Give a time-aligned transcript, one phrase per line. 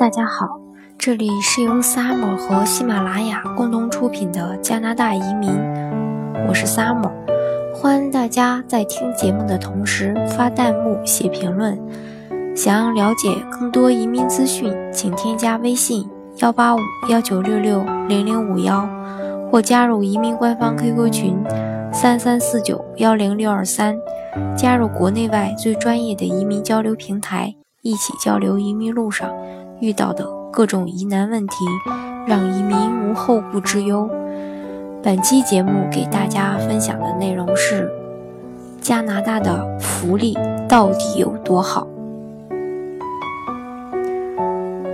[0.00, 0.48] 大家好，
[0.96, 5.50] 这里是由 Summer 和喜马拉雅共同出品的加拿大移民，
[6.48, 7.10] 我是 Summer，
[7.74, 11.78] 欢迎大家在听节目的同时发弹幕、写评论。
[12.56, 16.08] 想要了解更多移民资讯，请添加微信
[16.38, 16.78] 幺八五
[17.10, 18.88] 幺九六六零零五幺，
[19.50, 21.36] 或加入移民官方 QQ 群
[21.92, 23.98] 三三四九幺零六二三，
[24.56, 29.30] 加入国内外最专业的移民交流平台，一起交流移民路上。
[29.80, 31.54] 遇到的各种疑难问题，
[32.26, 34.10] 让移民无后顾之忧。
[35.02, 37.90] 本期节目给大家分享的内容是
[38.82, 40.36] 加拿大的福利
[40.68, 41.86] 到底有多好？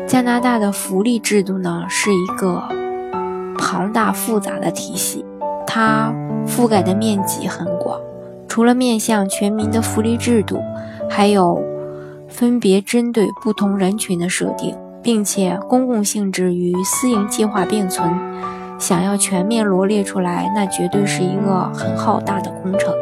[0.06, 2.62] 加拿大的福利制度呢，是一个
[3.58, 5.24] 庞大复杂的体系，
[5.66, 6.14] 它
[6.46, 7.98] 覆盖的面积很广。
[8.46, 10.60] 除了面向全民的福利制度，
[11.10, 11.60] 还有。
[12.28, 18.12] 分别针对不同人群的设定，并且公共性质与私营计划并存，
[18.78, 22.94] 想要全面罗列出来，那绝对是一个很浩大的工程。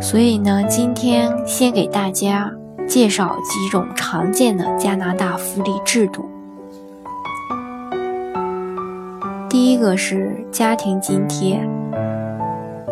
[0.00, 2.50] 所以呢，今天先给大家
[2.86, 6.28] 介绍几种常见的加拿大福利制度。
[9.48, 11.60] 第一个是家庭津贴。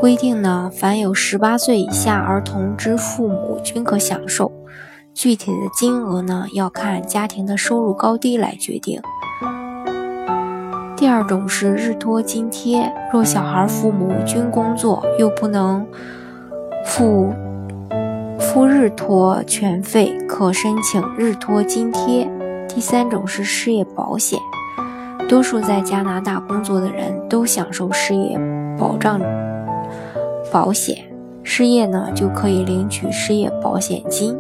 [0.01, 4.53] 规定呢，凡有十八岁以下儿童之父母均可享受，
[5.15, 9.01] 具体的金额呢要看家庭的收入高低来决定。
[10.97, 15.87] 第二种是日托津贴，若小孩父母均工作又不能
[16.85, 17.33] 付
[18.39, 22.31] 付日托全费，可申请日托津贴。
[22.69, 24.39] 第三种是失业保险，
[25.29, 28.39] 多数在加拿大工作的人都享受失业
[28.79, 29.21] 保障。
[30.53, 31.05] 保险
[31.43, 34.37] 失业呢，就可以领取失业保险金、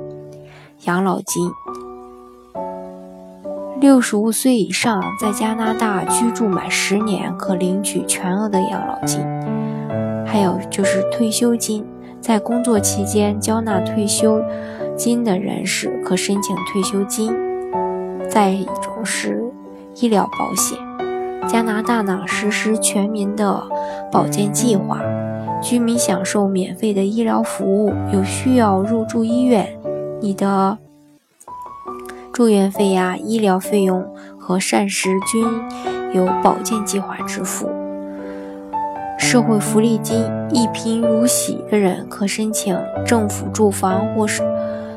[0.84, 1.50] 养老金。
[3.80, 9.20] 六十五岁以上在加拿大居住满十年，可领取全额的养老金。
[10.27, 11.86] 还有就是退休金，
[12.20, 14.42] 在工作期间交纳退休
[14.96, 17.35] 金的人士可申请退休金。
[18.29, 19.45] 再一种是
[20.01, 20.79] 医疗保险，
[21.46, 23.62] 加拿大呢实施全民的
[24.11, 25.01] 保健计划。
[25.62, 29.78] 居民享受免费的医疗服务，有需要入住医院，
[30.20, 30.78] 你的
[32.33, 34.06] 住院费呀、医疗费用
[34.39, 35.44] 和膳食均
[36.12, 37.68] 由保健计划支付。
[39.18, 44.42] 社会福利金，一贫如洗的人可申请政府住房或是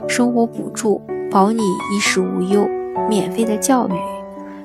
[0.07, 2.67] 生活补助，保你衣食无忧。
[3.09, 3.93] 免费的教育，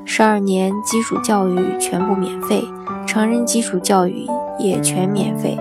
[0.04, 2.62] 十二年基础教育全部免费，
[3.06, 4.26] 成人基础教育
[4.58, 5.56] 也全免费。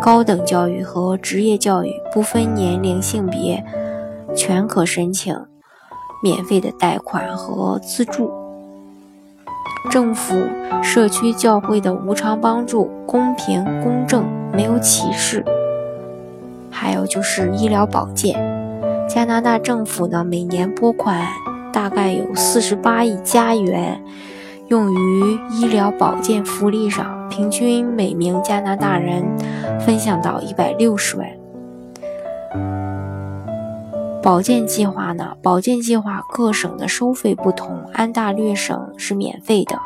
[0.00, 3.62] 高等教育和职业教育不分年龄性别，
[4.34, 5.38] 全可申请
[6.22, 8.32] 免费的贷款和资助。
[9.90, 10.34] 政府、
[10.82, 14.24] 社区、教会的无偿帮助，公平公正，
[14.54, 15.44] 没有歧视。
[16.70, 18.34] 还有就是医疗保健，
[19.06, 21.26] 加拿大政府呢每年拨款
[21.72, 24.02] 大概有四十八亿加元，
[24.68, 27.19] 用于医疗保健福利上。
[27.30, 29.24] 平均每名加拿大人
[29.80, 31.26] 分享到一百六十万。
[34.22, 35.36] 保健计划呢？
[35.42, 39.78] 保健计划各省的收费不同，安大略省是免费的，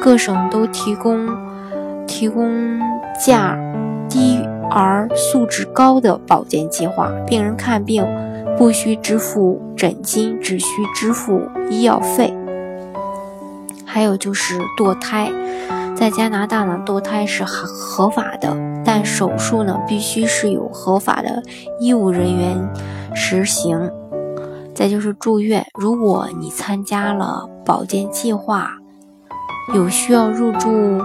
[0.00, 1.26] 各省都提供
[2.06, 2.78] 提供
[3.18, 3.56] 价
[4.06, 4.38] 低
[4.70, 7.10] 而素质高的保健计划。
[7.26, 8.06] 病人看病
[8.58, 12.34] 不需支付诊金，只需支付医药费。
[13.86, 15.32] 还有就是堕胎。
[15.94, 21.42] 在加拿大呢，堕胎是合合法的，但手术呢必须是有合法的
[21.80, 22.68] 医务人员
[23.14, 23.90] 实行。
[24.74, 28.72] 再就是住院，如果你参加了保健计划，
[29.72, 31.00] 有需要入住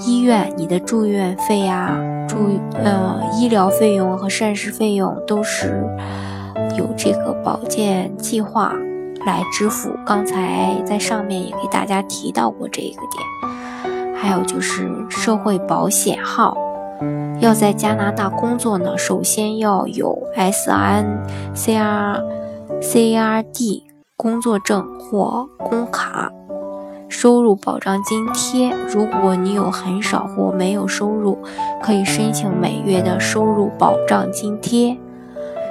[0.00, 1.94] 医院，你的住院费啊、
[2.26, 5.86] 住呃医疗费用和膳食费用都是
[6.78, 8.72] 有这个保健计划
[9.26, 9.90] 来支付。
[10.06, 13.41] 刚才在上面也给大家提到过这一个点。
[14.22, 16.56] 还有就是社会保险号，
[17.40, 21.20] 要在加拿大工作呢，首先要有 S R N
[21.56, 22.22] C R
[22.80, 23.82] C R D
[24.16, 26.30] 工作证或工卡。
[27.08, 31.36] 收入保障津贴，如果你有很少或没有收入，
[31.82, 34.96] 可以申请每月的收入保障津贴。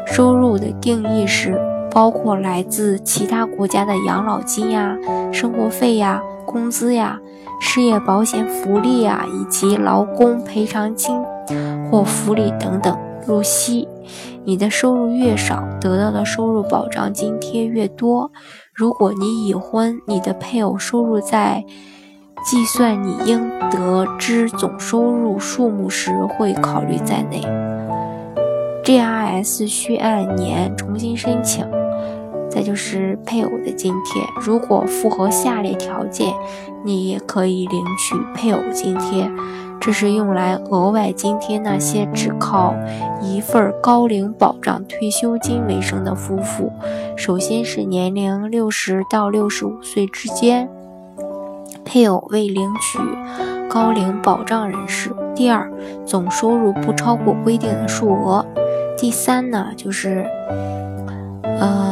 [0.05, 1.57] 收入的定义是
[1.89, 4.97] 包括来自其他国家的养老金呀、
[5.31, 6.21] 生活费呀、
[6.51, 7.19] 工资呀。
[7.63, 11.15] 失业保险福利啊，以及劳工赔偿金
[11.89, 13.87] 或福利等等入息，
[14.43, 18.31] 你的收入越少，得到的收入保障津贴越多。
[18.73, 21.63] 如果你已婚，你的配偶收入在
[22.43, 27.41] 计算你应得之总收入数目时会考虑在内。
[28.83, 31.63] GRS 需按年重新申请。
[32.51, 36.33] 再就是配偶的津贴，如果符合下列条件，
[36.83, 39.31] 你也可以领取配偶津贴。
[39.79, 42.75] 这是用来额外津贴那些只靠
[43.19, 46.71] 一份高龄保障退休金为生的夫妇。
[47.15, 50.69] 首先是年龄六十到六十五岁之间，
[51.83, 52.99] 配偶未领取
[53.67, 55.09] 高龄保障人士。
[55.35, 55.71] 第二，
[56.05, 58.45] 总收入不超过规定的数额。
[58.95, 60.29] 第三呢，就是，
[61.43, 61.90] 呃。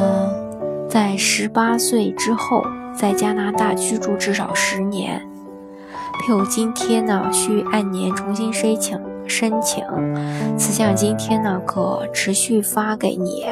[0.90, 2.66] 在十八岁之后，
[2.96, 5.22] 在加拿大居住至少十年，
[6.20, 9.00] 配偶津贴呢需按年重新申请。
[9.28, 9.84] 申请
[10.58, 13.46] 此项津贴呢可持续发给你，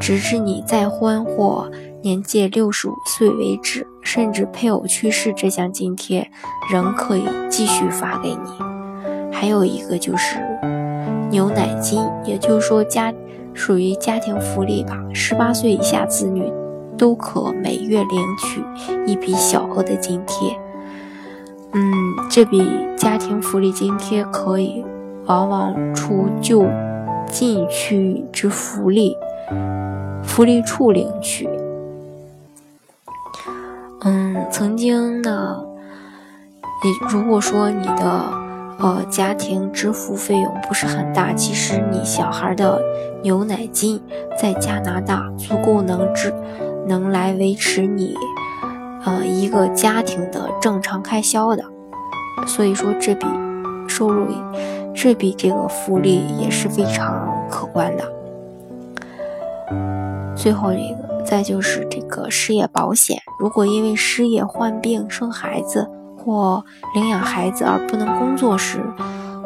[0.00, 6.30] 直至你再婚或年届六十五岁为止，甚至配偶去世，这项津贴
[6.72, 9.30] 仍可以继续发给你。
[9.30, 10.38] 还有一个就是
[11.30, 13.12] 牛奶金，也就是说家。
[13.58, 16.50] 属于家庭福利吧，十八岁以下子女
[16.96, 18.64] 都可每月领取
[19.04, 20.56] 一笔小额的津贴。
[21.72, 21.82] 嗯，
[22.30, 22.64] 这笔
[22.96, 24.84] 家庭福利津贴可以
[25.26, 26.64] 往往出就
[27.26, 29.16] 近区之福利
[30.22, 31.48] 福利处领取。
[34.02, 35.60] 嗯，曾经呢，
[36.84, 38.37] 你如果说你的。
[38.80, 42.80] 呃，家庭支付费用不是很大，其实你小孩的
[43.22, 44.00] 牛奶金
[44.40, 46.32] 在加拿大足够能支，
[46.86, 48.14] 能来维持你
[49.04, 51.64] 呃一个家庭的正常开销的，
[52.46, 53.26] 所以说这笔
[53.88, 54.28] 收入，
[54.94, 58.04] 这笔这个福利也是非常可观的。
[60.36, 65.90] 最后一个，再就是这个失业保险，如果因为失业患病生孩子。
[66.28, 66.62] 或
[66.94, 68.84] 领养孩子而不能工作时，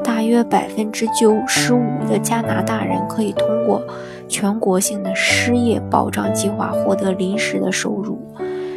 [0.03, 3.81] 大约百分之九十五的加拿大人可以通过
[4.29, 8.21] 全国性的失业保障计划获得临时的收入。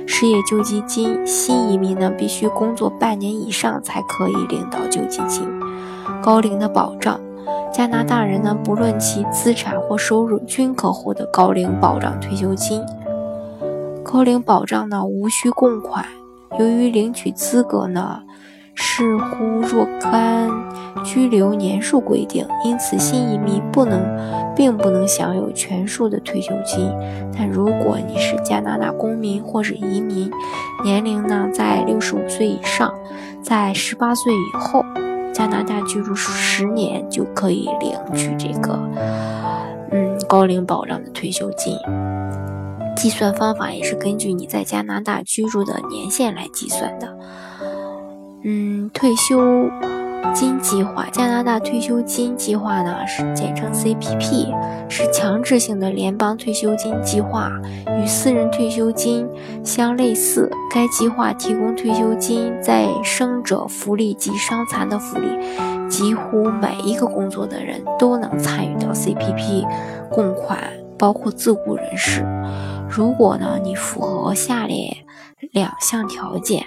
[0.06, 5.50] 失业救济金，新移民呢必须工作半年以上才可以领到救济金。
[6.22, 7.20] 高龄的保障，
[7.74, 12.84] 加拿大人呢不论其资产或收入均可获得高龄保障退休金。
[14.04, 16.06] 高龄保障呢无需供款。
[16.60, 18.22] 由于领取资格呢
[18.74, 20.50] 视乎若干
[21.04, 24.02] 居留年数规定，因此新移民不能
[24.56, 26.92] 并不能享有全数的退休金。
[27.38, 30.30] 但如果你是加拿大公民或是移民，
[30.84, 32.94] 年龄呢在六十五岁以上，
[33.42, 34.84] 在十八岁以后，
[35.34, 38.80] 加拿大居住十年就可以领取这个
[39.92, 41.78] 嗯高龄保障的退休金。
[42.96, 47.18] 计算方法也是根据你在加拿大居住的年限来计算的。
[48.44, 49.70] 嗯，退休
[50.34, 54.54] 金计划，加拿大退休金计划呢是简称 CPP，
[54.90, 57.52] 是强制性的联邦退休金计划，
[58.02, 59.28] 与私人退休金
[59.64, 60.50] 相类似。
[60.72, 65.28] 该计划提供退休金、在生者福利及伤残的福利，
[65.90, 69.66] 几乎每一个工作的人都能参与到 CPP
[70.12, 70.60] 供款，
[70.98, 72.26] 包括自雇人士。
[72.90, 74.96] 如果呢，你符合下列
[75.52, 76.64] 两项条件，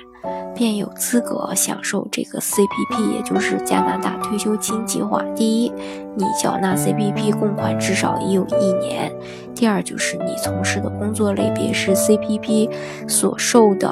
[0.54, 5.22] 便有资格享受这个 CPP，也就是加拿大退休金计划。
[5.34, 5.72] 第一，
[6.16, 9.10] 你缴纳 CPP 供款至少已有一年；
[9.54, 12.70] 第二，就是你从事的工作类别是 CPP
[13.06, 13.88] 所受的，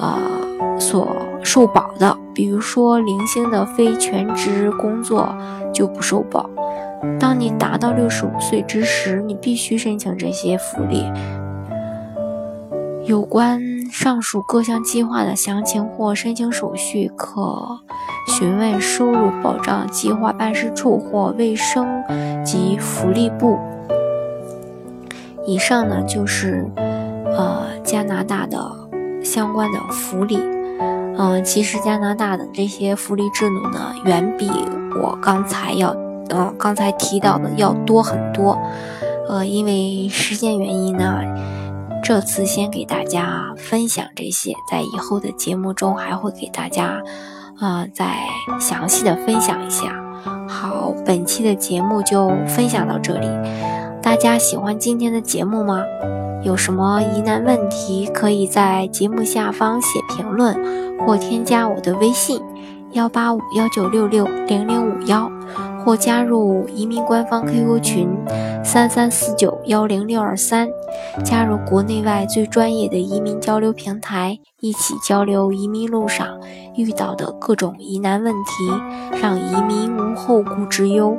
[0.00, 2.16] 呃，所受保的。
[2.34, 5.36] 比如说，零星的非全职工作
[5.72, 6.48] 就不受保。
[7.18, 11.04] 当你达到六十五岁之时，你必须申请这些福利。
[13.04, 13.60] 有关
[13.90, 17.80] 上述各项计划的详情或申请手续，可
[18.26, 21.86] 询问收入保障计划办事处或卫生
[22.44, 23.58] 及福利部。
[25.46, 26.68] 以上呢就是
[27.26, 28.58] 呃加拿大的
[29.22, 30.38] 相关的福利。
[31.18, 34.50] 嗯，其实加拿大的这些福利制度呢，远比
[35.00, 36.05] 我刚才要。
[36.30, 38.58] 嗯，刚才提到的要多很多，
[39.28, 41.20] 呃，因为时间原因呢，
[42.02, 47.02] 这次先给大家分享这些，在以后的节目中还会给大家，
[47.58, 48.16] 啊，再
[48.60, 50.02] 详细的分享一下。
[50.48, 53.26] 好，本期的节目就分享到这里，
[54.02, 55.82] 大家喜欢今天的节目吗？
[56.42, 60.56] 有什么疑难问题，可以在节目下方写评论
[61.04, 62.40] 或添加我的微信：
[62.96, 65.30] 幺八五幺九六六零零五幺。
[65.84, 68.08] 或加入移民官方 QQ 群
[68.64, 70.68] 三三四九幺零六二三，
[71.22, 76.40] 加入国内外最专业的移民交流平台，一起交流移民路上
[76.74, 81.16] 遇到的各种疑难问题，让移民无后顾之忧。